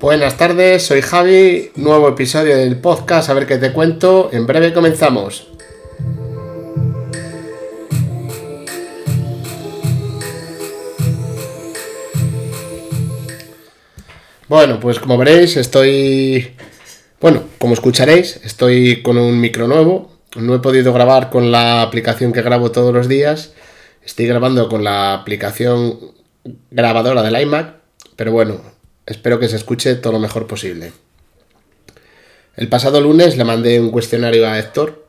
[0.00, 4.72] Buenas tardes, soy Javi, nuevo episodio del podcast, a ver qué te cuento, en breve
[4.72, 5.46] comenzamos.
[14.48, 16.56] Bueno, pues como veréis, estoy...
[17.20, 20.10] Bueno, como escucharéis, estoy con un micro nuevo.
[20.34, 23.52] No he podido grabar con la aplicación que grabo todos los días.
[24.02, 25.98] Estoy grabando con la aplicación
[26.70, 27.74] grabadora del iMac.
[28.16, 28.79] Pero bueno,
[29.10, 30.92] espero que se escuche todo lo mejor posible.
[32.56, 35.04] El pasado lunes le mandé un cuestionario a Héctor.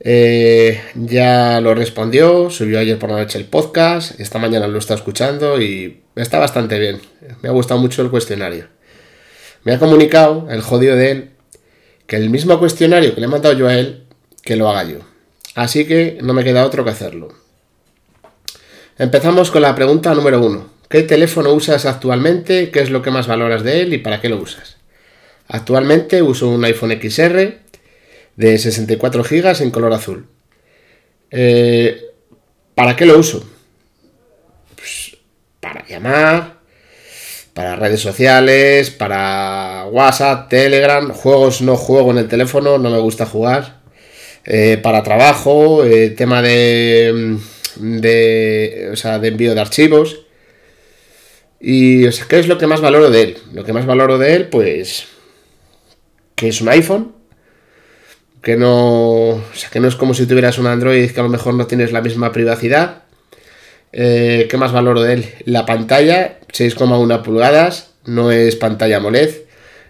[0.00, 4.94] Eh, ya lo respondió, subió ayer por la noche el podcast, esta mañana lo está
[4.94, 7.00] escuchando y está bastante bien.
[7.42, 8.68] Me ha gustado mucho el cuestionario.
[9.64, 11.30] Me ha comunicado, el jodido de él,
[12.06, 14.04] que el mismo cuestionario que le he mandado yo a él,
[14.42, 14.98] que lo haga yo.
[15.54, 17.28] Así que no me queda otro que hacerlo.
[18.98, 20.73] Empezamos con la pregunta número uno.
[20.88, 22.70] ¿Qué teléfono usas actualmente?
[22.70, 24.76] ¿Qué es lo que más valoras de él y para qué lo usas?
[25.48, 27.58] Actualmente uso un iPhone XR
[28.36, 30.26] de 64 GB en color azul.
[31.30, 32.00] Eh,
[32.74, 33.44] ¿Para qué lo uso?
[35.64, 36.58] para llamar,
[37.54, 43.24] para redes sociales, para WhatsApp, Telegram, juegos no juego en el teléfono, no me gusta
[43.24, 43.80] jugar.
[44.44, 47.38] Eh, para trabajo, eh, tema de,
[47.76, 50.23] de, o sea, de envío de archivos.
[51.66, 53.38] Y, o sea, ¿qué es lo que más valoro de él?
[53.54, 55.06] Lo que más valoro de él, pues,
[56.34, 57.12] que es un iPhone,
[58.42, 61.30] que no, o sea, que no es como si tuvieras un Android que a lo
[61.30, 63.04] mejor no tienes la misma privacidad
[63.96, 65.26] eh, ¿Qué más valoro de él?
[65.44, 69.30] La pantalla, 6,1 pulgadas, no es pantalla AMOLED.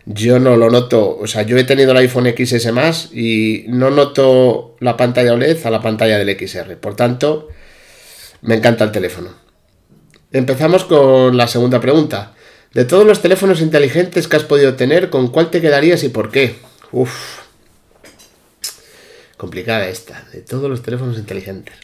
[0.05, 3.89] Yo no lo noto, o sea, yo he tenido el iPhone XS más y no
[3.91, 6.77] noto la pantalla OLED a la pantalla del XR.
[6.77, 7.49] Por tanto,
[8.43, 9.44] me encanta el teléfono.
[10.35, 12.35] Empezamos con la segunda pregunta.
[12.73, 16.33] De todos los teléfonos inteligentes que has podido tener, ¿con cuál te quedarías y por
[16.33, 16.57] qué?
[16.91, 17.39] Uf.
[19.37, 20.27] Complicada esta.
[20.33, 21.77] De todos los teléfonos inteligentes.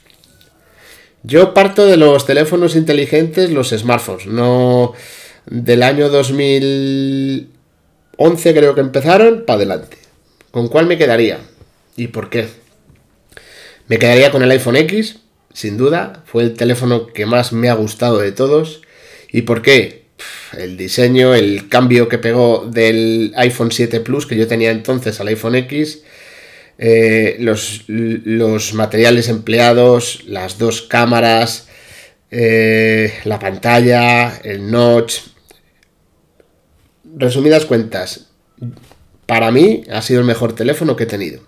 [1.23, 4.95] Yo parto de los teléfonos inteligentes, los smartphones, no
[5.47, 7.49] del año 2011
[8.53, 9.97] creo que empezaron, para adelante.
[10.51, 11.39] ¿Con cuál me quedaría?
[11.97, 12.49] ¿Y por qué?
[13.87, 15.21] Me quedaría con el iPhone X,
[15.53, 18.83] sin duda, fue el teléfono que más me ha gustado de todos.
[19.33, 20.05] ¿Y por qué?
[20.57, 25.29] El diseño, el cambio que pegó del iPhone 7 Plus que yo tenía entonces al
[25.29, 26.03] iPhone X,
[26.79, 31.69] eh, los, materiales empleados, las dos cámaras,
[32.31, 35.21] eh, la pantalla, el notch.
[37.17, 38.29] Resumidas cuentas,
[39.27, 41.43] para mí ha sido el mejor teléfono que he tenido.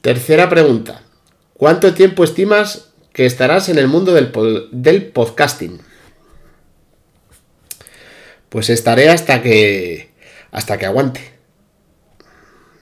[0.00, 1.02] Tercera pregunta.
[1.60, 5.78] ¿Cuánto tiempo estimas que estarás en el mundo del, podcasting?
[8.48, 10.08] Pues estaré hasta que
[10.52, 11.20] hasta que aguante.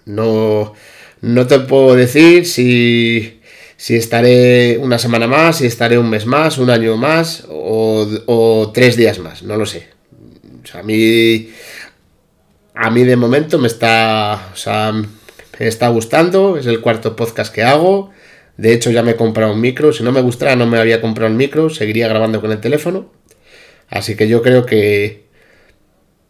[0.04, 0.74] No,
[1.22, 3.40] no te puedo decir si,
[3.76, 8.96] si estaré una semana más, si estaré un mes más, un año más o, tres
[8.96, 9.88] días más, no lo sé.
[10.72, 11.50] a mí,
[12.76, 14.52] a mí de momento me está,
[15.58, 18.16] me está gustando, es el cuarto podcast que hago.
[18.58, 19.92] De hecho, ya me he comprado un micro.
[19.92, 21.70] Si no me gustara, no me había comprado un micro.
[21.70, 23.10] Seguiría grabando con el teléfono.
[23.88, 25.28] Así que yo creo que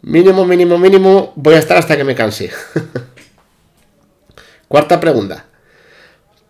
[0.03, 2.51] mínimo, mínimo, mínimo voy a estar hasta que me canse.
[4.69, 5.47] Cuarta pregunta.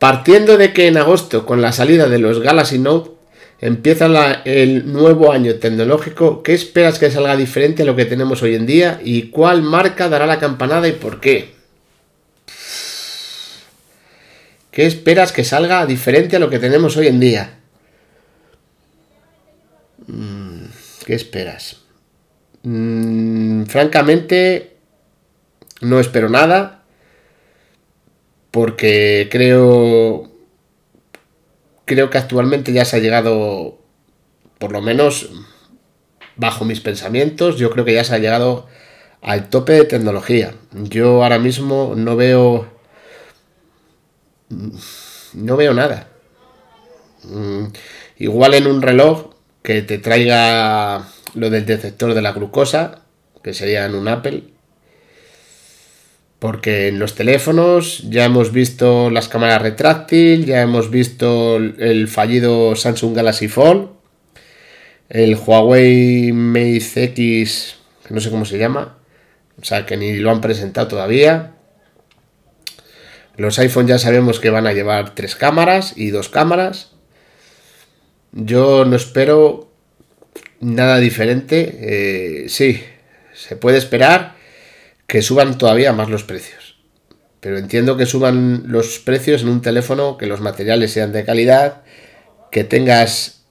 [0.01, 3.13] Partiendo de que en agosto, con la salida de los Galaxy Note,
[3.61, 4.07] empieza
[4.45, 8.67] el nuevo año tecnológico, ¿qué esperas que salga diferente a lo que tenemos hoy en
[8.67, 9.01] día?
[9.05, 11.58] ¿Y cuál marca dará la campanada y por qué?
[14.79, 17.59] ¿Qué esperas que salga diferente a lo que tenemos hoy en día?
[20.07, 20.67] Mm,
[21.05, 21.79] ¿Qué esperas?
[22.63, 24.77] Mm, francamente,
[25.81, 26.85] no espero nada
[28.53, 30.31] porque creo
[31.85, 33.81] creo que actualmente ya se ha llegado
[34.59, 35.29] por lo menos
[36.37, 38.69] bajo mis pensamientos yo creo que ya se ha llegado
[39.23, 42.78] al tope de tecnología yo ahora mismo no veo
[44.49, 46.09] no veo nada
[47.25, 47.65] mm,
[48.19, 53.03] igual en un reloj que te traiga lo del detector de la glucosa
[53.43, 54.45] que sería en un Apple
[56.39, 62.77] porque en los teléfonos ya hemos visto las cámaras retráctil, ya hemos visto el fallido
[62.77, 63.89] Samsung Galaxy Fold,
[65.09, 67.77] el Huawei Mate X,
[68.11, 68.99] no sé cómo se llama,
[69.61, 71.55] o sea que ni lo han presentado todavía.
[73.39, 76.91] Los iPhone ya sabemos que van a llevar tres cámaras y dos cámaras.
[78.33, 79.71] Yo no espero
[80.59, 81.79] nada diferente.
[81.81, 82.83] Eh, sí,
[83.35, 84.35] se puede esperar
[85.07, 86.81] que suban todavía más los precios.
[87.39, 91.83] Pero entiendo que suban los precios en un teléfono, que los materiales sean de calidad,
[92.51, 93.45] que tengas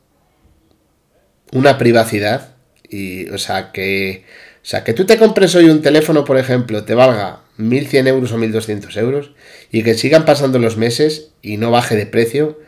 [1.53, 2.55] una privacidad
[2.89, 4.25] y, o sea, que,
[4.55, 8.31] o sea, que tú te compres hoy un teléfono, por ejemplo, te valga 1.100 euros
[8.31, 9.31] o 1.200 euros
[9.71, 12.59] y que sigan pasando los meses y no baje de precio,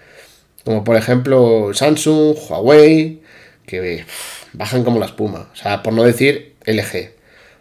[0.65, 3.21] como por ejemplo Samsung, Huawei,
[3.65, 4.05] que
[4.53, 5.49] bajan como la espuma.
[5.53, 7.11] O sea, por no decir LG.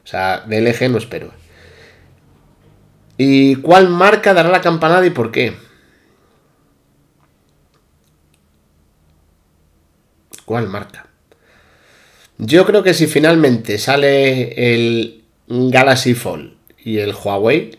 [0.04, 1.32] O sea, de LG no espero.
[3.18, 5.54] ¿Y cuál marca dará la campanada y por qué?
[10.44, 11.06] ¿Cuál marca?
[12.38, 16.57] Yo creo que si finalmente sale el Galaxy Fold
[16.88, 17.72] y el Huawei,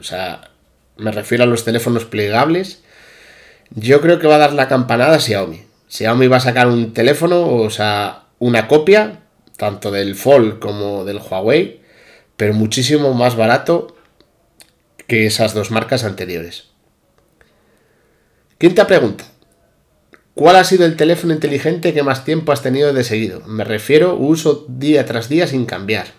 [0.00, 0.52] o sea,
[0.96, 2.82] me refiero a los teléfonos plegables,
[3.74, 5.64] yo creo que va a dar la campanada a Xiaomi.
[5.88, 9.20] Xiaomi va a sacar un teléfono, o sea, una copia,
[9.58, 11.82] tanto del Fold como del Huawei,
[12.38, 13.94] pero muchísimo más barato
[15.06, 16.68] que esas dos marcas anteriores.
[18.56, 19.24] Quinta pregunta.
[20.32, 23.42] ¿Cuál ha sido el teléfono inteligente que más tiempo has tenido de seguido?
[23.46, 26.17] Me refiero uso día tras día sin cambiar.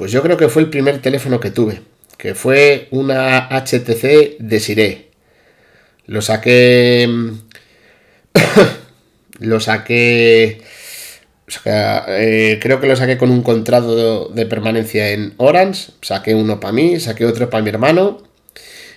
[0.00, 1.82] Pues yo creo que fue el primer teléfono que tuve
[2.16, 5.10] que fue una HTC Desiree.
[6.06, 7.06] Lo saqué.
[9.40, 10.62] lo saqué.
[11.66, 15.92] Eh, creo que lo saqué con un contrato de, permanencia en Orange.
[16.00, 18.22] Saqué uno para mí, saqué otro para mi hermano.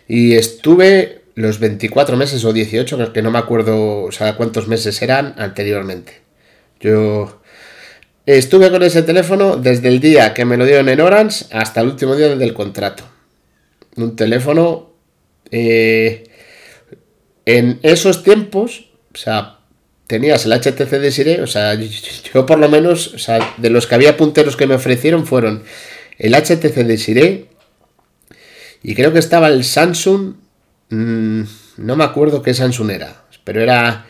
[0.08, 5.02] Y estuve los 24 meses o 18, que no me acuerdo o sea, cuántos meses
[5.02, 6.22] eran anteriormente.
[6.80, 7.43] Yo
[8.26, 11.88] estuve con ese teléfono desde el día que me lo dieron en Orange hasta el
[11.88, 13.04] último día del contrato.
[13.96, 14.94] Un teléfono
[15.52, 16.24] eh,
[17.46, 19.60] en esos tiempos, o sea,
[20.08, 23.96] tenías el HTC Desiree, o sea, yo por lo menos, o sea, de los que
[23.96, 25.64] había punteros que me ofrecieron fueron
[26.18, 27.48] el HTC Desiree
[28.82, 30.36] y creo que estaba el Samsung,
[30.90, 31.42] mm,
[31.78, 34.08] no me acuerdo qué Samsung era, pero era,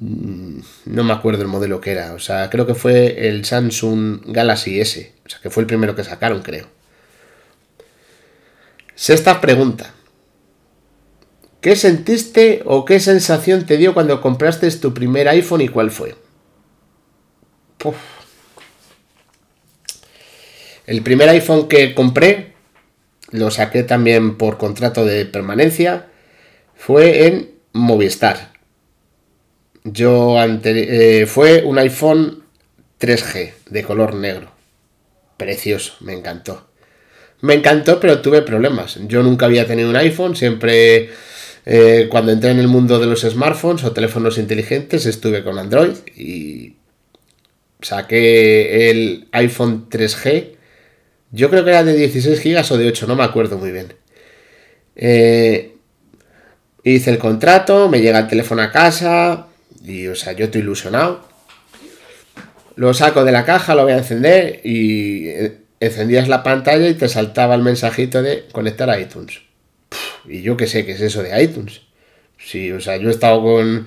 [0.00, 4.80] no me acuerdo el modelo que era, o sea, creo que fue el Samsung Galaxy
[4.80, 6.66] S, o sea, que fue el primero que sacaron, creo.
[8.94, 9.92] Sexta pregunta.
[11.60, 16.16] ¿Qué sentiste o qué sensación te dio cuando compraste tu primer iPhone y cuál fue?
[20.86, 22.54] El primer iPhone que compré,
[23.30, 26.08] lo saqué también por contrato de permanencia,
[26.74, 28.51] fue en Movistar.
[29.84, 32.44] Yo eh, fue un iPhone
[33.00, 34.52] 3G de color negro.
[35.36, 36.68] Precioso, me encantó.
[37.40, 39.00] Me encantó, pero tuve problemas.
[39.08, 41.10] Yo nunca había tenido un iPhone, siempre
[41.66, 45.96] eh, cuando entré en el mundo de los smartphones o teléfonos inteligentes estuve con Android
[46.16, 46.76] y
[47.80, 50.52] saqué el iPhone 3G.
[51.32, 53.94] Yo creo que era de 16 GB o de 8, no me acuerdo muy bien.
[54.94, 55.74] Eh,
[56.84, 59.48] hice el contrato, me llega el teléfono a casa
[59.84, 61.26] y, o sea, yo estoy ilusionado.
[62.76, 66.94] Lo saco de la caja, lo voy a encender y eh, encendías la pantalla y
[66.94, 69.42] te saltaba el mensajito de conectar a iTunes.
[70.26, 71.82] y yo qué sé qué es eso de iTunes.
[72.38, 73.86] Sí, o sea, yo he estado con,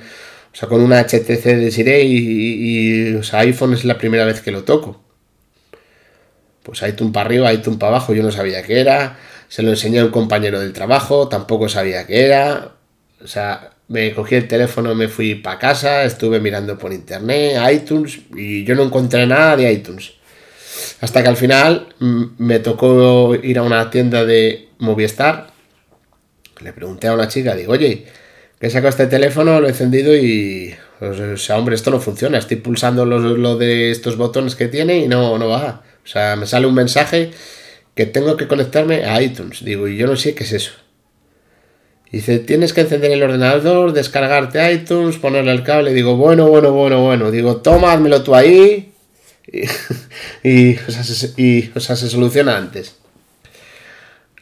[0.54, 4.25] o sea, con una HTC de Sire y, y o sea, iPhone es la primera
[4.25, 5.04] vez que lo toco.
[6.64, 9.18] Pues iTunes para arriba, iTunes para abajo, yo no sabía qué era.
[9.50, 12.75] Se lo enseñé a un compañero del trabajo, tampoco sabía qué era.
[13.24, 18.20] O sea, me cogí el teléfono, me fui para casa, estuve mirando por internet, iTunes,
[18.36, 20.13] y yo no encontré nada de iTunes.
[21.01, 21.88] Hasta que al final
[22.38, 25.48] me tocó ir a una tienda de Movistar.
[26.62, 28.06] Le pregunté a una chica, digo, oye,
[28.60, 29.60] ¿qué saco este teléfono?
[29.60, 30.74] Lo he encendido y.
[31.01, 32.38] O sea, hombre, esto no funciona.
[32.38, 35.84] Estoy pulsando lo, de estos botones que tiene y no, no va.
[36.04, 37.32] O sea, me sale un mensaje
[37.94, 39.63] que tengo que conectarme a iTunes.
[39.63, 40.72] Digo, y yo no sé qué es eso.
[42.16, 45.94] Dice, tienes que encender el ordenador, descargarte iTunes, ponerle el cable.
[45.94, 47.30] Digo, bueno, bueno, bueno, bueno.
[47.30, 48.94] Digo, toma, tú ahí
[50.42, 52.96] y, o sea, se, soluciona antes.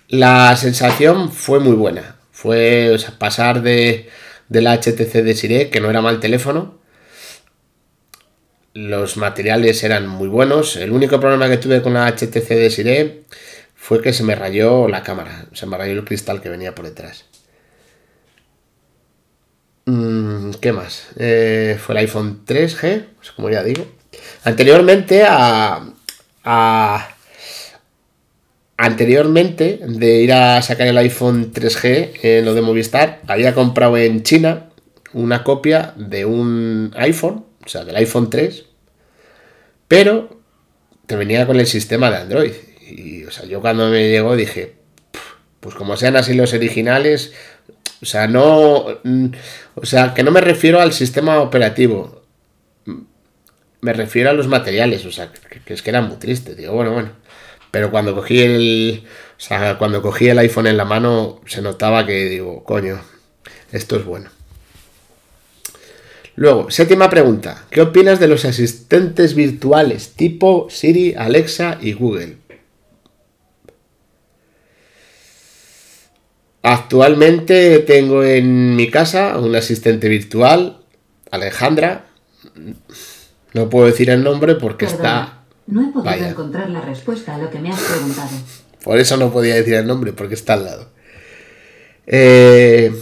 [0.07, 2.17] La sensación fue muy buena.
[2.31, 4.07] Fue pasar de,
[4.49, 6.77] la HTC de que no era mal teléfono.
[8.75, 10.75] Los materiales eran muy buenos.
[10.75, 13.23] El único problema que tuve con la HTC de
[13.73, 15.47] fue que se me rayó la cámara.
[15.53, 17.32] Se me rayó el cristal que venía por detrás.
[19.85, 21.07] Mm, ¿Qué más?
[21.17, 23.85] Eh, fue el iPhone 3G, como ya digo.
[24.43, 25.83] Anteriormente a,
[28.77, 34.23] anteriormente de ir a sacar el iPhone 3G en lo de Movistar, había comprado en
[34.23, 34.69] China
[35.13, 38.65] una copia de un iPhone, o sea, del iPhone 3,
[39.87, 40.41] pero
[41.05, 42.53] te venía con el sistema de Android.
[42.81, 44.75] Y, o sea, yo cuando me llegó dije,
[45.59, 47.33] pues como sean así los originales,
[48.03, 49.27] o sea, no, mm,
[49.75, 52.21] o sea, que no me refiero al sistema operativo,
[53.79, 56.91] me refiero a los materiales, o sea, que, es que era muy triste, digo, bueno,
[56.91, 57.11] bueno.
[57.71, 59.03] Pero cuando cogí el,
[59.37, 62.99] o sea, cuando cogí el iPhone en la mano, se notaba que digo, coño,
[63.71, 64.29] esto es bueno.
[66.35, 67.63] Luego, séptima pregunta.
[67.69, 72.35] ¿Qué opinas de los asistentes virtuales tipo Siri, Alexa y Google?
[76.63, 80.79] Actualmente tengo en mi casa un asistente virtual,
[81.29, 82.05] Alejandra.
[83.53, 85.43] No puedo decir el nombre porque está...
[85.67, 88.29] No he podido encontrar la respuesta a lo que me has preguntado.
[88.83, 90.89] Por eso no podía decir el nombre, porque está al lado.
[92.07, 92.93] Eh,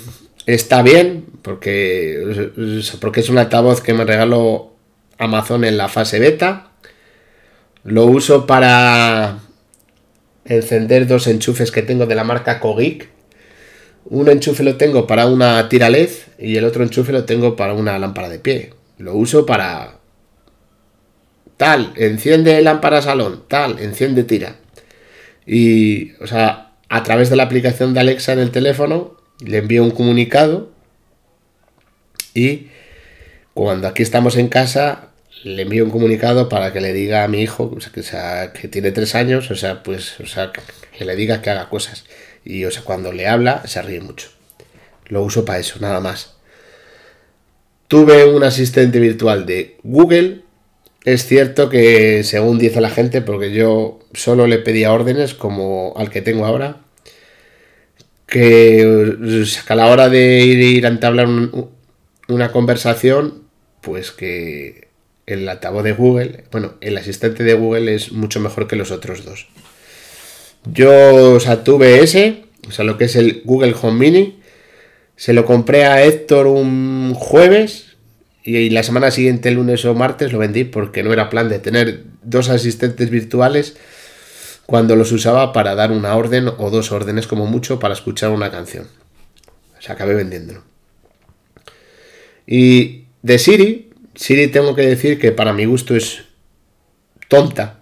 [0.46, 2.52] está bien, porque,
[3.00, 4.74] porque es un altavoz que me regaló
[5.18, 6.72] Amazon en la fase beta.
[7.84, 9.40] Lo uso para
[10.46, 13.11] encender dos enchufes que tengo de la marca Kogik.
[14.06, 17.74] Un enchufe lo tengo para una tira LED y el otro enchufe lo tengo para
[17.74, 18.74] una lámpara de pie.
[18.98, 20.00] Lo uso para
[21.58, 24.56] tal, enciende lámpara salón, tal, enciende tira.
[25.46, 29.84] Y, o sea, a través de la aplicación de Alexa en el teléfono, le envío
[29.84, 30.72] un comunicado
[32.34, 32.68] y
[33.54, 35.10] cuando aquí estamos en casa,
[35.44, 38.92] le envío un comunicado para que le diga a mi hijo, que, sea, que tiene
[38.92, 40.52] tres años, o sea, pues, o sea,
[40.98, 42.06] que le diga que haga cosas.
[42.44, 44.30] Y, o sea, cuando le habla, se ríe mucho.
[45.08, 46.36] Lo uso para eso, nada más.
[47.88, 50.44] Tuve un asistente virtual de Google
[51.04, 56.12] es cierto que, según dice la gente, porque yo solo le pedía órdenes como al
[56.12, 56.82] que tengo ahora,
[58.28, 59.16] que,
[59.68, 61.28] a la hora de ir, a entablar
[62.28, 63.44] una conversación,
[63.82, 64.90] pues que
[65.26, 69.26] el altavoz de Google, bueno, el asistente de Google es mucho mejor que los otros
[69.26, 69.48] dos.
[70.66, 74.40] Yo, o sea, tuve ese, o sea, lo que es el Google Home Mini,
[75.16, 77.96] se lo compré a Héctor un jueves
[78.44, 82.04] y la semana siguiente, lunes o martes, lo vendí porque no era plan de tener
[82.24, 83.78] dos asistentes virtuales
[84.66, 88.50] cuando los usaba para dar una orden o dos órdenes como mucho para escuchar una
[88.50, 88.88] canción.
[89.78, 90.64] O sea, acabé vendiéndolo.
[92.48, 96.24] Y de Siri, Siri tengo que decir que para mi gusto es
[97.28, 97.82] tonta.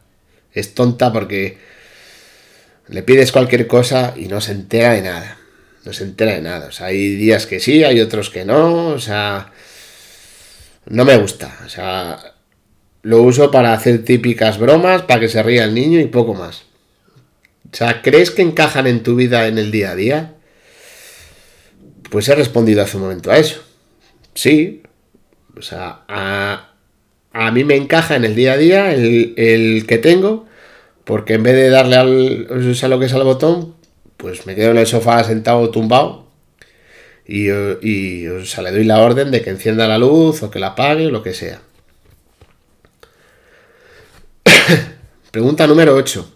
[0.52, 1.58] Es tonta porque
[2.90, 5.38] le pides cualquier cosa y no se entera de nada.
[5.86, 6.68] No se entera de nada.
[6.68, 8.88] O sea, hay días que sí, hay otros que no.
[8.88, 9.52] O sea,
[10.88, 11.58] no me gusta.
[11.66, 12.34] O sea,
[13.04, 16.64] lo uso para hacer típicas bromas, para que se ría el niño y poco más.
[17.72, 20.34] O sea, ¿crees que encajan en tu vida en el día a día?
[22.10, 23.64] Pues he respondido hace un momento a eso.
[24.34, 24.82] Sí.
[25.56, 26.70] O sea, a,
[27.32, 30.48] a mí me encaja en el día a día el, que tengo,
[31.10, 33.74] porque en vez de darle al, o lo que es al botón,
[34.16, 36.28] pues me quedo en el sofá sentado tumbado
[37.26, 40.60] y, y o sea, le doy la orden de que encienda la luz o que
[40.60, 41.62] la apague o lo que sea.
[45.32, 46.32] Pregunta número 8.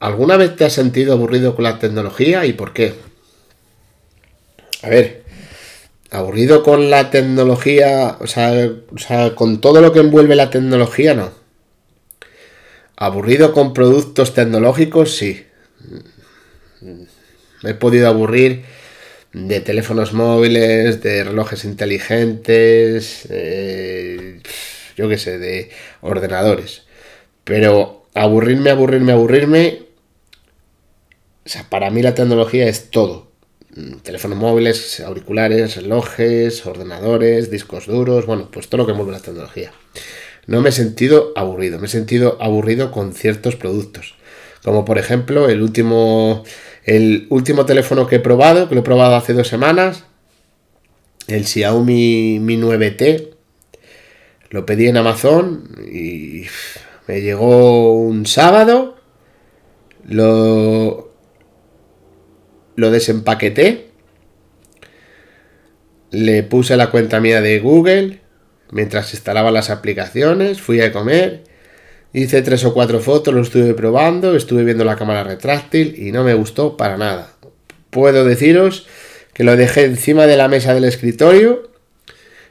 [0.00, 2.96] ¿Alguna vez te has sentido aburrido con la tecnología y por qué?
[4.82, 5.22] A ver,
[6.10, 11.14] aburrido con la tecnología, o sea, o sea, con todo lo que envuelve la tecnología,
[11.14, 11.38] no.
[13.00, 15.46] Aburrido con productos tecnológicos, sí.
[17.62, 18.64] Me he podido aburrir
[19.32, 24.40] de teléfonos móviles, de relojes inteligentes, eh,
[24.96, 26.86] yo qué sé, de ordenadores.
[27.44, 29.82] Pero aburrirme, aburrirme, aburrirme,
[31.46, 33.30] o sea, para mí la tecnología es todo.
[34.02, 39.70] Teléfonos móviles, auriculares, relojes, ordenadores, discos duros, bueno, pues todo lo que mueve la tecnología.
[40.48, 44.14] No me he sentido aburrido, me he sentido aburrido con ciertos productos.
[44.64, 46.42] Como por ejemplo el último
[46.84, 50.04] el último teléfono que he probado, que lo he probado hace dos semanas,
[51.26, 53.28] el Xiaomi Mi 9T,
[54.48, 56.46] lo pedí en Amazon y
[57.06, 58.96] me llegó un sábado,
[60.06, 61.12] lo,
[62.74, 63.90] lo desempaqueté,
[66.10, 68.27] le puse la cuenta mía de Google
[68.70, 71.44] mientras instalaba las aplicaciones, fui a comer
[72.12, 76.24] Hice tres o cuatro fotos, lo estuve probando, estuve viendo la cámara retráctil y no
[76.24, 77.32] me gustó para nada.
[77.90, 78.86] Puedo deciros
[79.34, 81.70] que lo dejé encima de la mesa del escritorio.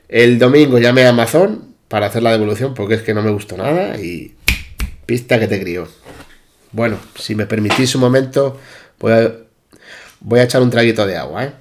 [0.10, 3.58] El domingo llamé a Amazon para hacer la devolución porque es que no me gustó
[3.58, 4.36] nada y
[5.08, 5.88] pista que te crío.
[6.72, 8.60] Bueno, si me permitís un momento,
[9.00, 9.34] voy a,
[10.20, 11.52] voy a echar un traguito de agua, ¿eh?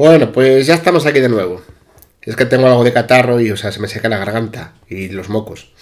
[0.00, 1.60] Bueno, pues ya estamos aquí de nuevo.
[2.22, 5.10] Es que tengo algo de catarro y, o sea, se me seca la garganta y
[5.10, 5.72] los mocos.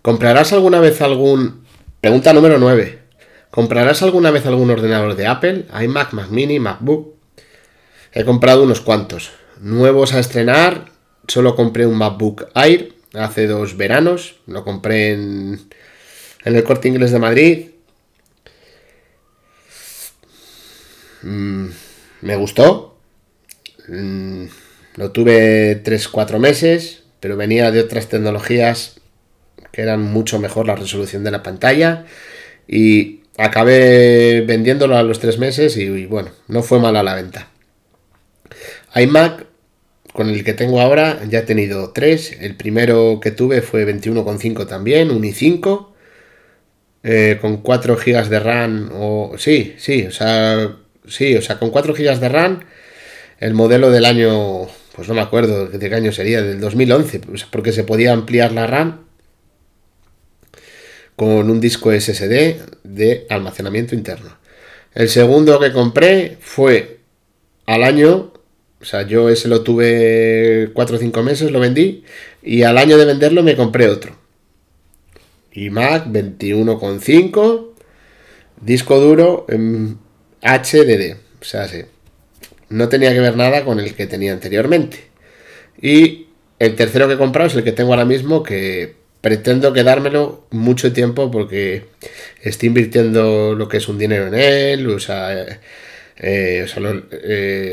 [0.00, 1.66] ¿Comprarás alguna vez algún...
[2.00, 3.00] Pregunta número 9.
[3.50, 5.66] ¿Comprarás alguna vez algún ordenador de Apple?
[5.78, 7.16] iMac, Mac Mini, MacBook.
[8.14, 9.32] He comprado unos cuantos.
[9.60, 10.86] Nuevos a estrenar.
[11.28, 14.36] Solo compré un MacBook Air hace dos veranos.
[14.46, 15.68] Lo compré en,
[16.46, 17.66] en el corte inglés de Madrid.
[21.20, 21.68] Mm,
[22.22, 22.96] me gustó.
[23.88, 24.46] Mm,
[24.96, 29.00] lo tuve 3-4 meses, pero venía de otras tecnologías
[29.72, 32.06] que eran mucho mejor la resolución de la pantalla.
[32.66, 37.48] Y acabé vendiéndolo a los 3 meses y, bueno, no fue mala la venta.
[38.94, 39.46] iMac,
[40.12, 42.38] con el que tengo ahora, ya he tenido 3.
[42.40, 45.88] El primero que tuve fue 21,5 también, un i5.
[47.04, 51.70] Eh, con 4 GB de RAM o sí, sí, o sea, sí, o sea, con
[51.70, 52.60] 4 GB de RAM,
[53.40, 57.44] el modelo del año, pues no me acuerdo de qué año sería, del 2011, pues,
[57.44, 59.04] porque se podía ampliar la RAM
[61.16, 64.36] con un disco SSD de almacenamiento interno.
[64.94, 67.00] El segundo que compré fue
[67.66, 68.32] al año,
[68.80, 72.04] o sea, yo ese lo tuve 4 o 5 meses, lo vendí,
[72.42, 74.16] y al año de venderlo me compré otro.
[75.52, 77.68] iMac 21,5,
[78.60, 79.98] disco duro en
[80.42, 81.16] HDD.
[81.40, 81.82] O sea, sí,
[82.68, 84.98] no tenía que ver nada con el que tenía anteriormente.
[85.80, 86.26] Y
[86.58, 90.92] el tercero que he comprado es el que tengo ahora mismo, que pretendo quedármelo mucho
[90.92, 91.84] tiempo porque
[92.42, 95.58] estoy invirtiendo lo que es un dinero en él, o sea, eh,
[96.18, 96.68] eh, o,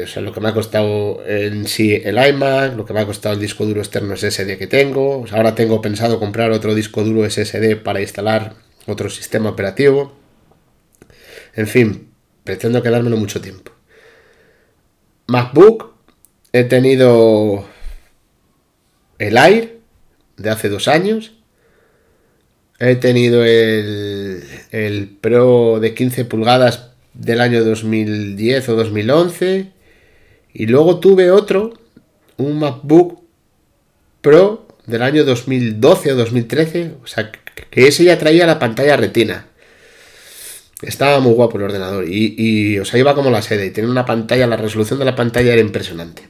[0.08, 3.36] sea, lo, que me ha costado en sí el iMac, lo que me ha costado
[3.36, 5.26] el disco duro externo SSD que tengo.
[5.32, 8.56] ahora tengo pensado comprar otro disco duro SSD para instalar
[8.88, 10.16] otro sistema operativo.
[11.56, 12.09] En fin,
[12.50, 13.72] pretendo quedármelo mucho tiempo.
[15.28, 15.94] MacBook,
[16.52, 17.64] he tenido
[19.20, 19.78] el Air
[20.38, 21.34] de hace dos años.
[22.80, 29.72] He tenido el, el Pro de 15 pulgadas del año 2010 o 2011.
[30.52, 31.74] Y luego tuve otro,
[32.38, 33.22] un MacBook
[34.22, 36.94] Pro del año 2012 o 2013.
[37.04, 39.46] O sea, que ese ya traía la pantalla retina.
[40.82, 44.06] Estaba muy guapo el ordenador y, o sea, iba como la sede y tenía una
[44.06, 46.24] pantalla, la resolución de la pantalla era impresionante.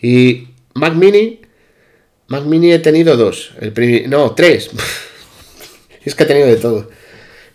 [0.00, 1.40] Y Mac Mini,
[2.28, 4.70] Mac Mini he tenido dos, el no, tres.
[6.04, 6.88] es que he tenido de todo.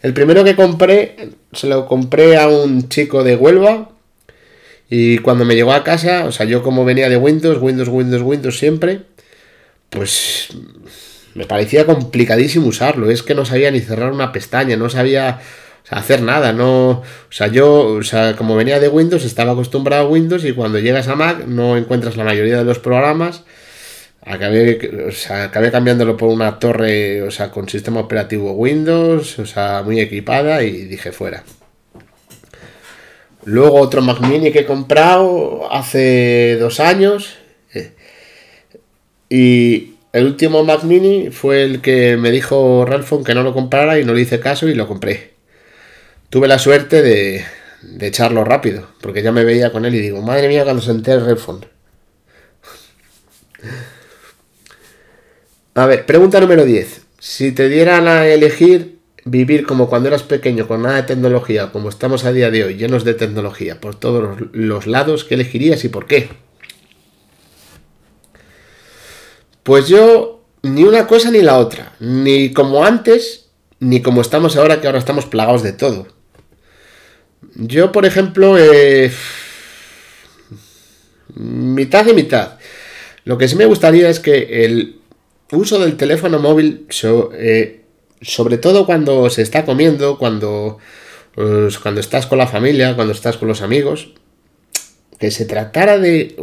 [0.01, 3.91] El primero que compré, se lo compré a un chico de Huelva
[4.89, 8.21] y cuando me llegó a casa, o sea, yo como venía de Windows, Windows, Windows,
[8.23, 9.03] Windows siempre,
[9.89, 10.49] pues
[11.33, 13.09] me parecía complicadísimo usarlo.
[13.09, 15.39] Es que no sabía ni cerrar una pestaña, no sabía
[15.83, 19.53] o sea, hacer nada, no, o sea, yo, o sea, como venía de Windows, estaba
[19.53, 23.43] acostumbrado a Windows y cuando llegas a Mac no encuentras la mayoría de los programas.
[24.23, 29.99] Acabé, acabé cambiándolo por una torre, o sea, con sistema operativo Windows, o sea, muy
[29.99, 31.43] equipada y dije fuera.
[33.45, 37.37] Luego otro Mac Mini que he comprado hace dos años.
[37.73, 37.93] Eh,
[39.29, 43.99] y el último Mac Mini fue el que me dijo Ralphon que no lo comprara
[43.99, 45.30] y no le hice caso y lo compré
[46.31, 47.45] tuve la suerte de,
[47.99, 51.25] echarlo rápido, porque ya me veía con él y digo, madre mía, cuando senté el
[51.25, 51.67] Redphone.
[55.75, 57.01] A ver, pregunta número 10.
[57.19, 61.89] Si te dieran a elegir vivir como cuando eras pequeño, con nada de tecnología, como
[61.89, 65.89] estamos a día de hoy, llenos de tecnología por todos los lados, ¿qué elegirías y
[65.89, 66.29] por qué?
[69.63, 71.93] Pues yo, ni una cosa ni la otra.
[71.99, 76.20] Ni como antes, ni como estamos ahora, que ahora estamos plagados de todo.
[77.55, 79.11] Yo, por ejemplo, eh,
[81.35, 82.57] mitad y mitad.
[83.23, 84.99] Lo que sí me gustaría es que el
[85.51, 86.87] uso del teléfono móvil,
[87.33, 87.81] eh,
[88.21, 90.77] sobre todo cuando se está comiendo, cuando,
[91.35, 94.13] pues, cuando estás con la familia, cuando estás con los amigos,
[95.19, 96.35] que se tratara de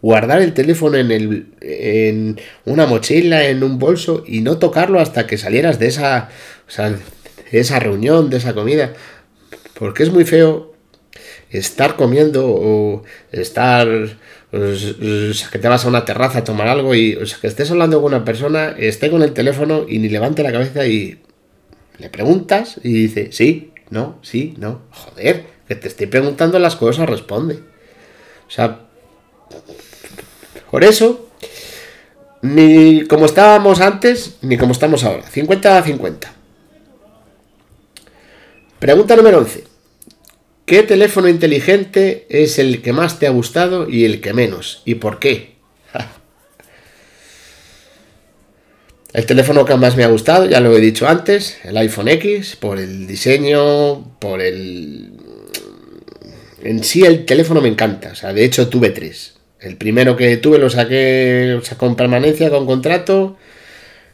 [0.00, 5.36] guardar el teléfono en, el, una mochila, en un bolso y no tocarlo hasta que
[5.36, 6.28] salieras de esa,
[7.50, 8.94] de esa reunión, de esa comida.
[9.78, 10.72] Porque es muy feo
[11.50, 13.88] estar comiendo o estar
[14.50, 18.14] pues, que te vas a una terraza a tomar algo y que estés hablando con
[18.14, 21.20] una persona, esté con el teléfono y ni levante la cabeza y
[21.98, 24.82] le preguntas y dice, sí, no, sí, no.
[24.90, 27.56] Joder, que te estoy preguntando las cosas, responde.
[28.46, 28.80] O sea,
[30.70, 31.28] por eso,
[32.42, 35.22] ni como estábamos antes, ni como estamos ahora.
[35.22, 36.37] 50 a 50.
[38.78, 39.64] Pregunta número 11.
[40.64, 44.82] ¿Qué teléfono inteligente es el que más te ha gustado y el que menos?
[44.84, 45.56] ¿Y por qué?
[49.12, 52.56] El teléfono que más me ha gustado, ya lo he dicho antes, el iPhone X,
[52.56, 55.12] por el diseño, por el...
[56.62, 59.38] En sí el teléfono me encanta, o sea, de hecho tuve tres.
[59.60, 63.38] El primero que tuve lo saqué o sea, con permanencia, con contrato,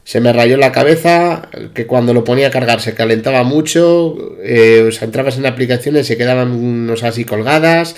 [0.05, 4.85] se me rayó la cabeza, que cuando lo ponía a cargar se calentaba mucho, eh,
[4.87, 7.97] o sea, entrabas en aplicaciones, se quedaban unos así colgadas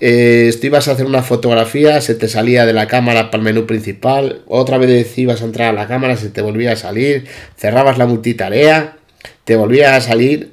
[0.00, 3.66] eh, ibas a hacer una fotografía, se te salía de la cámara para el menú
[3.66, 7.98] principal, otra vez ibas a entrar a la cámara, se te volvía a salir, cerrabas
[7.98, 8.96] la multitarea,
[9.44, 10.52] te volvía a salir,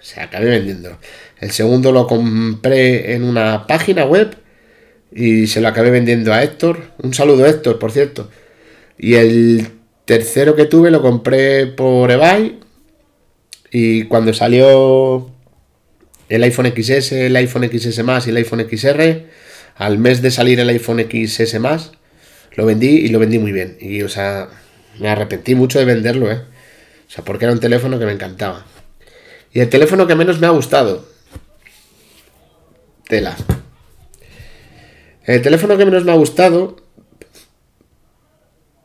[0.00, 0.98] se acabé vendiendo.
[1.40, 4.36] El segundo lo compré en una página web
[5.10, 6.92] y se lo acabé vendiendo a Héctor.
[7.02, 8.30] Un saludo Héctor, por cierto.
[8.98, 9.68] Y el
[10.06, 12.60] tercero que tuve lo compré por eBay
[13.70, 15.30] y cuando salió
[16.28, 19.26] el iPhone XS, el iPhone XS Más y el iPhone XR.
[19.74, 21.92] Al mes de salir el iPhone XS Más,
[22.54, 23.76] lo vendí y lo vendí muy bien.
[23.80, 24.48] Y, o sea,
[24.98, 26.40] me arrepentí mucho de venderlo, ¿eh?
[27.06, 28.64] O sea, porque era un teléfono que me encantaba.
[29.52, 31.06] Y el teléfono que menos me ha gustado.
[33.08, 33.36] Tela.
[35.24, 36.76] El teléfono que menos me ha gustado.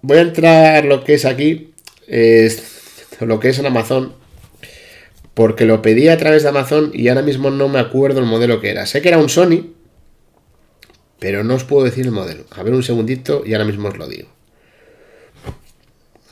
[0.02, 1.74] Voy a entrar lo que es aquí.
[3.20, 4.16] Lo que es en Amazon
[5.34, 8.60] porque lo pedí a través de Amazon y ahora mismo no me acuerdo el modelo
[8.60, 8.86] que era.
[8.86, 9.74] Sé que era un Sony,
[11.20, 12.46] pero no os puedo decir el modelo.
[12.52, 14.30] A ver un segundito y ahora mismo os lo digo.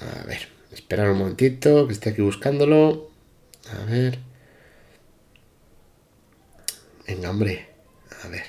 [0.02, 3.10] A ver, esperar un momentito, que esté aquí buscándolo.
[3.72, 4.20] A ver.
[7.08, 7.68] Venga, hombre.
[8.24, 8.44] A ver.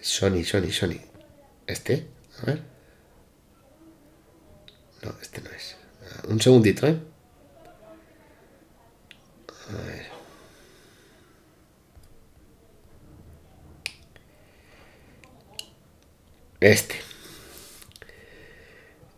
[0.00, 1.00] Sony, Sony, Sony.
[1.66, 2.06] ¿Este?
[2.42, 2.71] A ver.
[5.02, 5.76] No, este no es.
[6.28, 6.96] Un segundito, ¿eh?
[16.60, 16.94] Este.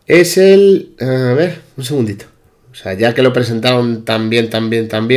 [0.07, 0.95] Es el...
[0.99, 2.25] A ver, un segundito.
[2.71, 5.07] O sea, ya que lo presentaron tan bien, tan bien, tan.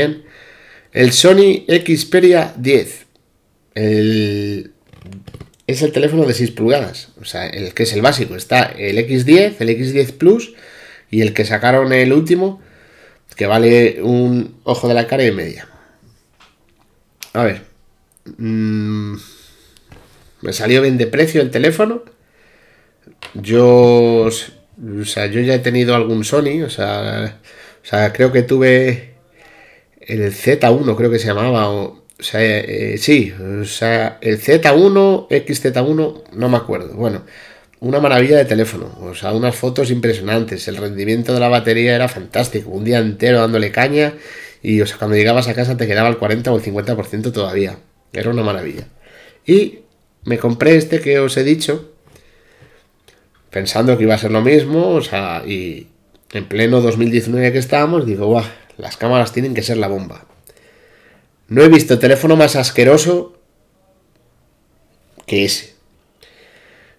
[0.92, 3.06] El Sony Xperia 10.
[3.74, 4.72] El,
[5.68, 7.10] es el teléfono de 6 pulgadas.
[7.20, 8.34] O sea, el que es el básico.
[8.34, 10.54] Está el X10, el X10 Plus
[11.10, 12.60] y el que sacaron el último,
[13.36, 15.68] que vale un ojo de la cara y media.
[17.34, 17.62] A ver.
[18.38, 19.16] Mm,
[20.40, 22.02] me salió bien de precio el teléfono.
[23.34, 24.30] Yo.
[24.30, 26.62] O sea, yo ya he tenido algún Sony.
[26.64, 27.40] O sea.
[27.82, 29.14] O sea, creo que tuve.
[30.00, 31.92] El Z1, creo que se llamaba.
[32.22, 33.32] Sea, eh, sí.
[33.32, 36.94] O sea, el Z1, XZ1, no me acuerdo.
[36.94, 37.22] Bueno
[37.80, 42.08] una maravilla de teléfono, o sea, unas fotos impresionantes, el rendimiento de la batería era
[42.08, 44.14] fantástico, un día entero dándole caña
[44.62, 47.78] y o sea, cuando llegabas a casa te quedaba el 40 o el 50% todavía,
[48.12, 48.88] era una maravilla.
[49.46, 49.80] Y
[50.24, 51.92] me compré este que os he dicho,
[53.50, 55.86] pensando que iba a ser lo mismo, o sea, y
[56.32, 58.44] en pleno 2019 que estábamos, digo, guau,
[58.76, 60.26] las cámaras tienen que ser la bomba.
[61.48, 63.38] No he visto teléfono más asqueroso
[65.26, 65.74] que ese.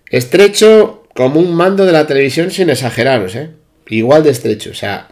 [0.10, 3.52] Estrecho como un mando de la televisión sin exageraros, ¿eh?
[3.88, 4.72] Igual de estrecho.
[4.72, 5.10] O sea,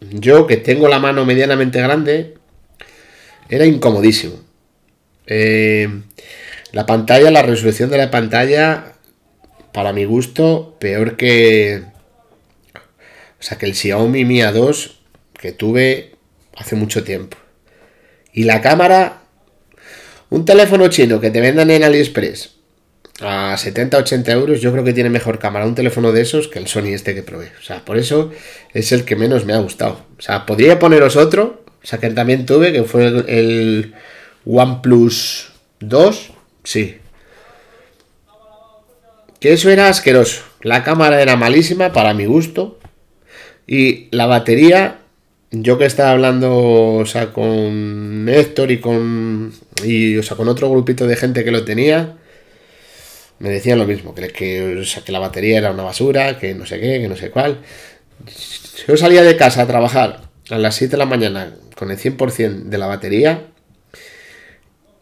[0.00, 2.34] yo que tengo la mano medianamente grande,
[3.48, 4.36] era incomodísimo.
[5.26, 5.88] Eh,
[6.72, 8.94] la pantalla, la resolución de la pantalla,
[9.72, 11.82] para mi gusto, peor que...
[12.74, 14.92] O sea, que el Xiaomi Mi A2
[15.32, 16.12] que tuve
[16.56, 17.36] hace mucho tiempo.
[18.32, 19.22] Y la cámara,
[20.30, 22.56] un teléfono chino que te vendan en AliExpress
[23.20, 26.68] a 70-80 euros, yo creo que tiene mejor cámara un teléfono de esos que el
[26.68, 27.52] Sony este que probé.
[27.60, 28.30] O sea, por eso
[28.72, 30.04] es el que menos me ha gustado.
[30.18, 33.94] O sea, podría poneros otro, o sea, que también tuve, que fue el,
[34.44, 36.30] OnePlus 2,
[36.64, 36.98] sí.
[39.38, 40.42] Que eso era asqueroso.
[40.62, 42.78] La cámara era malísima para mi gusto.
[43.66, 44.99] Y la batería,
[45.50, 46.56] yo que estaba hablando,
[46.96, 49.52] o sea, con Héctor y con,
[49.84, 52.16] y, o sea, con otro grupito de gente que lo tenía,
[53.40, 56.78] me decían lo mismo, que, que, que la batería era una basura, que no sé
[56.78, 57.58] qué, que no sé cuál.
[58.86, 62.64] Yo salía de casa a trabajar a las 7 de la mañana con el 100%
[62.64, 63.46] de la batería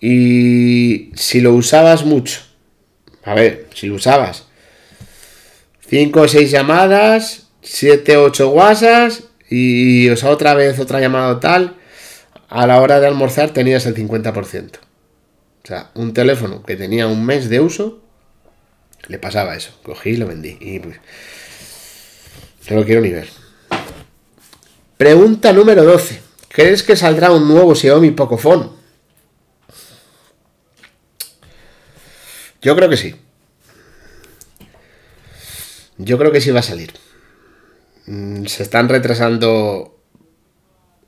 [0.01, 2.41] y si lo usabas mucho,
[3.25, 4.47] a ver, si lo usabas
[5.89, 11.77] 5 o 6 llamadas, 7 o 8 WhatsApps y o otra vez otra llamada tal,
[12.49, 14.79] a la hora de almorzar tenías el 50%.
[15.65, 18.03] O sea, un teléfono que tenía un mes de uso
[19.07, 19.73] le pasaba eso.
[19.83, 20.57] Cogí y lo vendí.
[20.61, 20.97] Y pues,
[22.71, 23.29] no lo quiero ni ver.
[24.97, 26.29] Pregunta número 12.
[26.49, 28.71] ¿crees que saldrá un nuevo Xiaomi Pocophone?
[32.61, 33.15] Yo creo que sí.
[35.99, 36.93] Yo creo que sí va a salir.
[38.09, 40.01] Mm, se están retrasando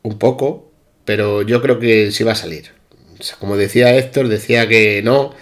[0.02, 0.70] un poco,
[1.06, 2.72] pero yo creo que sí va a salir.
[3.38, 5.34] como decía Héctor, decía que no,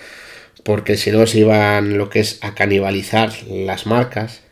[0.64, 4.42] porque si no se iban lo que es a canibalizar las marcas.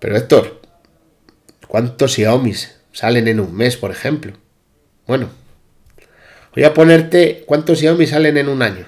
[0.00, 0.62] Pero Héctor,
[1.66, 2.54] ¿cuántos Xiaomi
[2.92, 4.32] salen en un mes, por ejemplo?
[5.06, 5.30] Bueno,
[6.54, 8.86] voy a ponerte cuántos Xiaomi salen en un año.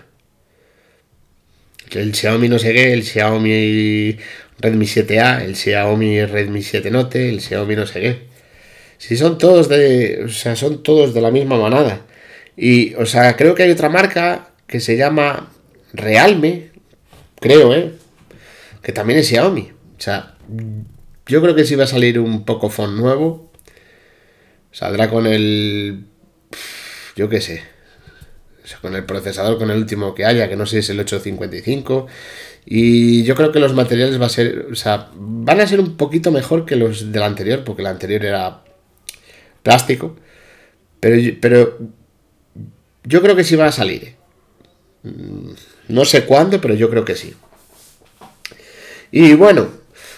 [1.90, 4.18] El Xiaomi no sé qué, el Xiaomi
[4.60, 8.28] Redmi 7A, el Xiaomi Redmi 7 Note, el Xiaomi no sé qué.
[8.98, 12.06] Si son todos de, o sea, son todos de la misma manada.
[12.56, 15.50] Y, o sea, creo que hay otra marca que se llama
[15.92, 16.70] Realme,
[17.40, 17.92] creo, ¿eh?
[18.82, 19.70] Que también es Xiaomi.
[19.96, 20.34] O sea,
[21.26, 23.52] yo creo que sí va a salir un poco phone nuevo.
[24.72, 26.04] Saldrá con el,
[27.16, 27.62] yo qué sé,
[28.76, 32.06] con el procesador, con el último que haya, que no sé si es el 855.
[32.66, 35.96] Y yo creo que los materiales va a ser, o sea, van a ser un
[35.96, 38.62] poquito mejor que los del anterior, porque el anterior era
[39.62, 40.16] plástico.
[41.00, 41.78] Pero, pero
[43.04, 44.16] yo creo que sí va a salir.
[45.02, 45.50] Mm,
[45.88, 47.34] no sé cuándo, pero yo creo que sí.
[49.10, 49.68] Y bueno,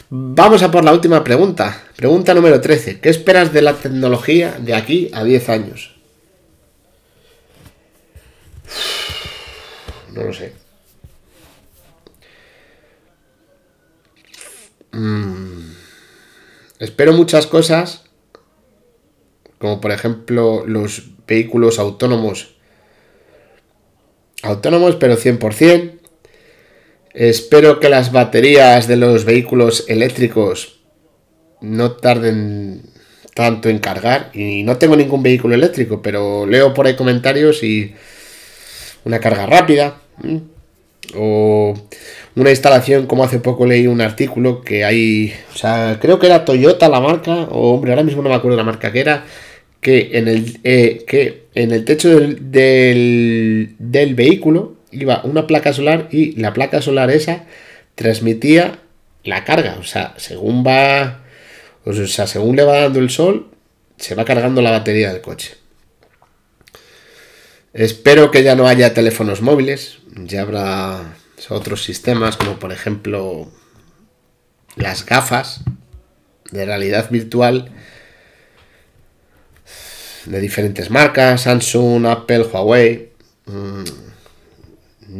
[0.09, 1.85] vamos a por la última pregunta.
[1.97, 3.01] Pregunta número 13.
[3.01, 6.00] ¿Qué esperas de la tecnología de aquí a 10 años?
[10.21, 10.53] No lo sé.
[14.93, 15.73] Mm.
[16.79, 18.05] Espero muchas cosas,
[19.59, 22.57] como por ejemplo los vehículos autónomos.
[24.43, 25.99] Autónomos, pero 100%.
[27.13, 30.81] Espero que las baterías de los vehículos eléctricos
[31.61, 32.83] no tarden
[33.35, 34.31] tanto en cargar.
[34.35, 37.95] Y no tengo ningún vehículo eléctrico, pero leo por ahí comentarios y
[39.05, 40.01] una carga rápida.
[41.17, 41.75] O
[42.37, 46.45] una instalación, como hace poco leí un artículo que hay, o sea, creo que era
[46.45, 49.25] Toyota la marca, o hombre, ahora mismo no me acuerdo la marca que era,
[49.81, 56.09] que en el, eh, que en el techo del, del, vehículo iba una placa solar
[56.11, 57.45] y la placa solar esa
[57.95, 58.79] transmitía
[59.25, 61.23] la carga, o sea, según va,
[61.85, 63.49] o sea, según le va dando el sol,
[63.97, 65.60] se va cargando la batería del coche.
[67.73, 71.15] Espero que ya no haya teléfonos móviles, ya habrá
[71.49, 73.51] otros sistemas como por ejemplo
[74.77, 75.63] las gafas
[76.51, 77.71] de realidad virtual
[80.27, 83.11] de diferentes marcas, Samsung, Apple, Huawei.
[83.47, 83.85] Mm,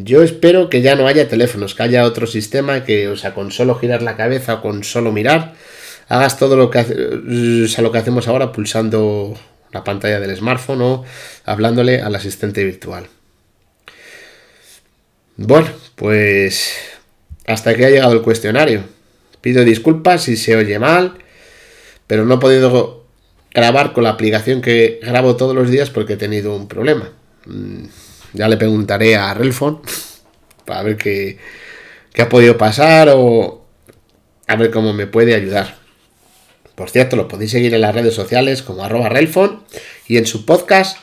[0.05, 3.51] yo espero que ya no haya teléfonos, que haya otro sistema que, o sea, con
[3.51, 5.55] solo girar la cabeza o con solo mirar,
[6.09, 9.37] hagas todo lo que, lo que hacemos ahora pulsando
[9.73, 11.05] la pantalla del smartphone o
[11.45, 13.09] hablándole al asistente virtual.
[15.37, 16.77] Bueno, pues
[17.47, 18.85] hasta aquí ha llegado el cuestionario.
[19.41, 21.15] Pido disculpas si se oye mal,
[22.07, 23.07] pero no he podido
[23.53, 27.11] grabar con la aplicación que grabo todos los días porque he tenido un problema.
[27.47, 27.85] Mm,
[28.35, 29.81] ya le preguntaré a Relfon
[30.67, 31.39] para ver qué,
[32.13, 33.65] qué ha podido pasar o
[34.47, 35.80] a ver cómo me puede ayudar.
[36.81, 39.65] Por cierto, lo podéis seguir en las redes sociales como arroba Relfon
[40.09, 40.97] y en su podcast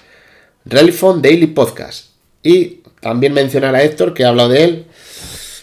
[0.66, 2.08] Relfon Daily Podcast.
[2.42, 4.86] Y también mencionar a Héctor, que ha hablado de él.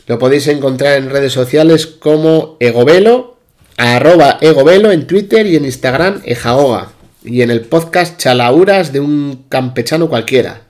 [0.07, 3.39] Lo podéis encontrar en redes sociales como Egovelo,
[3.77, 6.93] arroba Egovelo en Twitter y en Instagram Ejaoga.
[7.25, 10.63] Y en el podcast Chalauras de un campechano cualquiera.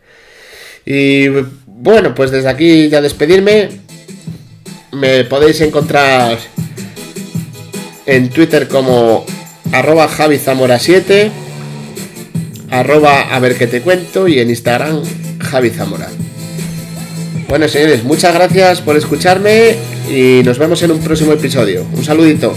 [0.86, 1.28] Y
[1.66, 3.68] bueno, pues desde aquí ya despedirme.
[4.92, 6.38] Me podéis encontrar
[8.06, 9.24] en Twitter como
[9.72, 11.30] arroba Javi Zamora 7,
[12.70, 15.02] arroba a ver qué te cuento y en Instagram
[15.40, 16.08] Javi Zamora.
[17.48, 19.76] Bueno, señores, muchas gracias por escucharme
[20.08, 21.86] y nos vemos en un próximo episodio.
[21.92, 22.54] Un saludito.